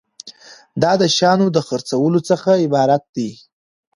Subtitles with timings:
[0.81, 3.31] دا د شیانو د خرڅولو څخه عبارت دی.